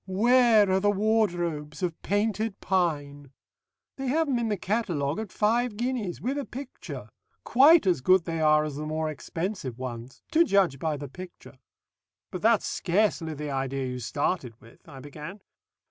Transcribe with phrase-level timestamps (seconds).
[0.07, 3.31] Where are the wardrobes of Painted Pine?'
[3.97, 7.09] "They have 'em in the catalogue at five guineas, with a picture
[7.43, 10.23] quite as good they are as the more expensive ones.
[10.31, 11.59] To judge by the picture."
[12.31, 15.39] "But that's scarcely the idea you started with," I began.